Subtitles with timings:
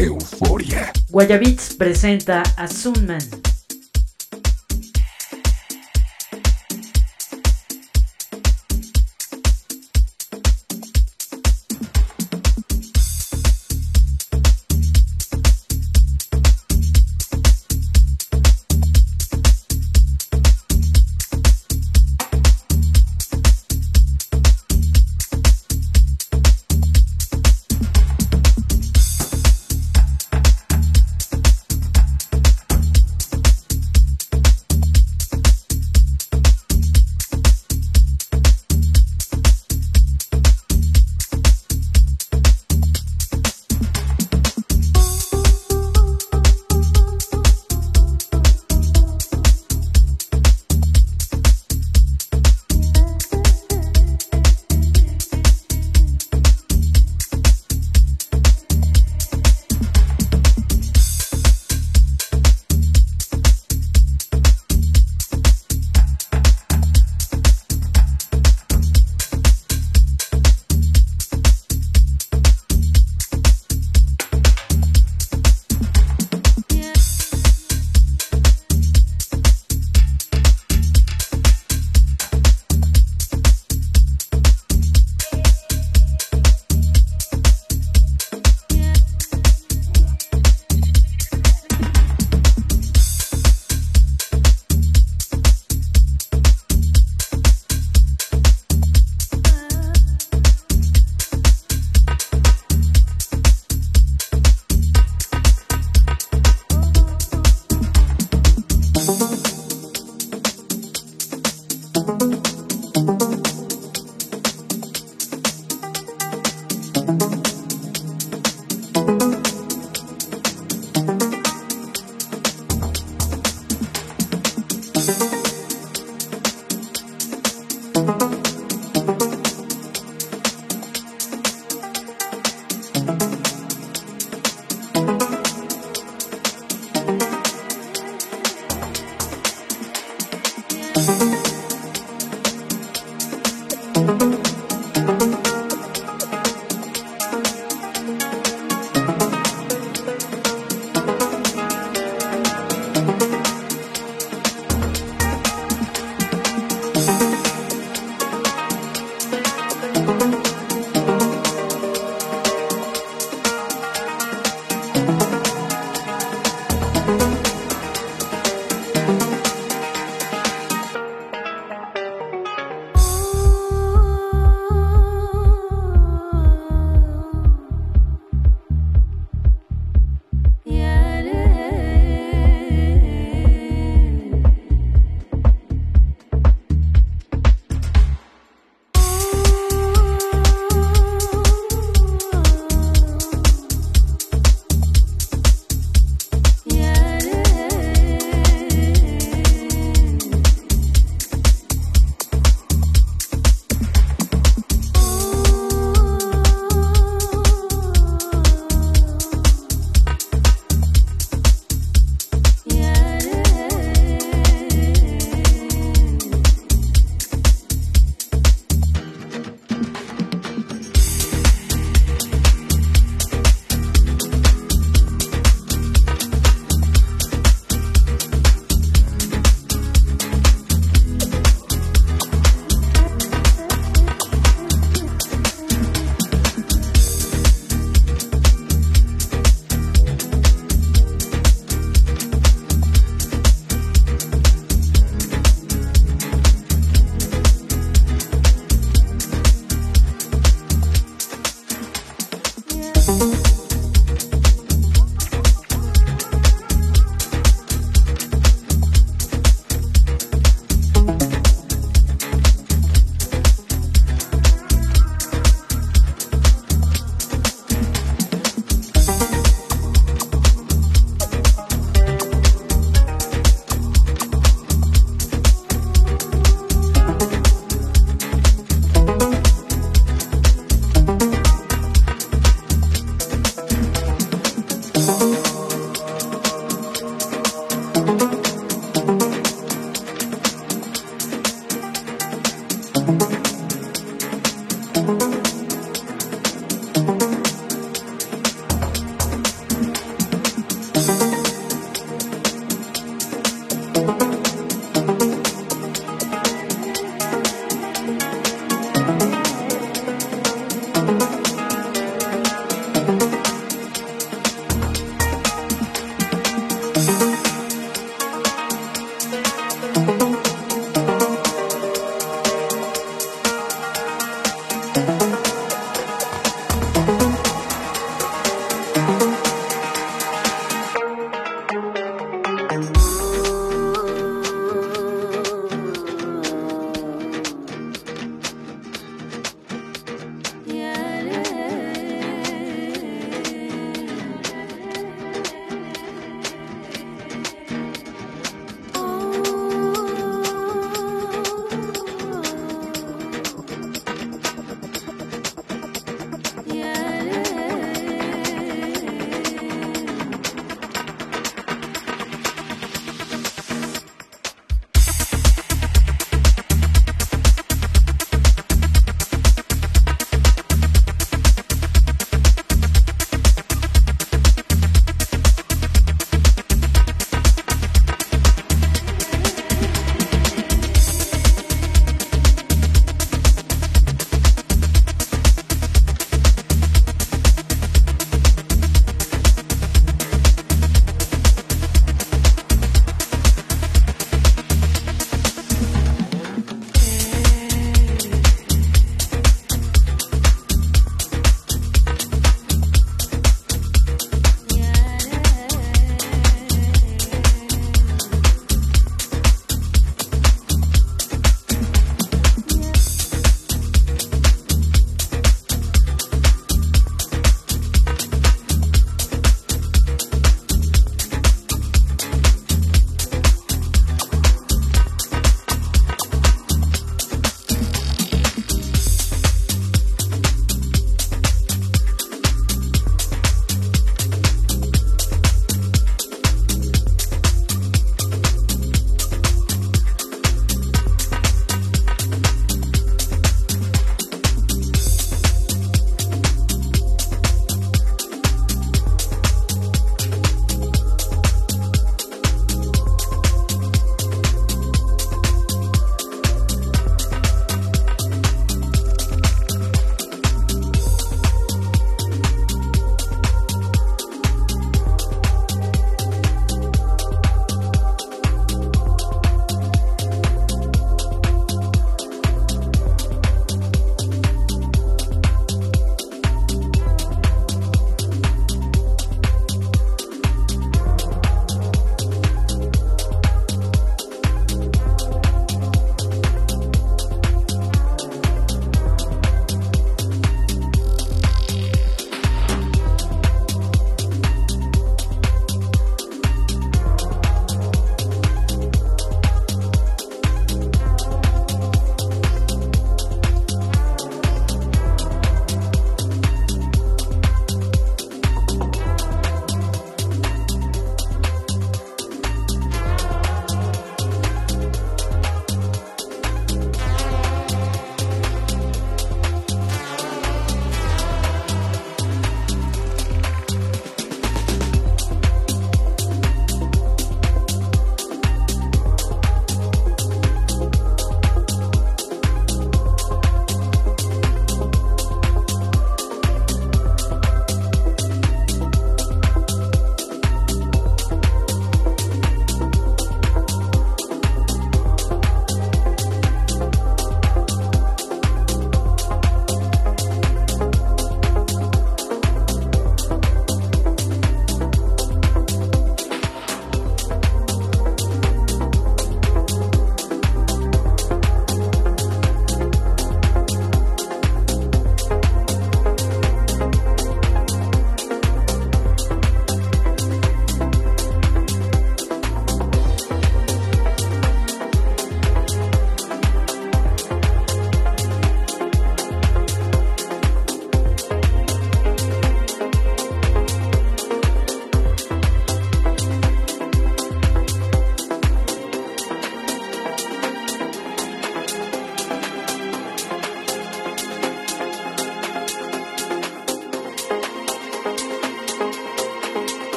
[0.00, 0.92] Euforia.
[1.10, 3.49] Guayabits presenta a Sunman.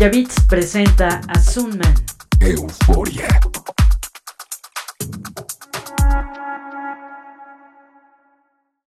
[0.00, 1.92] Guayabits presenta a Sunman.
[2.40, 3.49] Euforia.